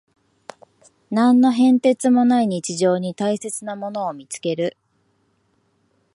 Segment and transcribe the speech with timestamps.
[1.11, 4.75] 何の変哲もない日常に大切なものを見つける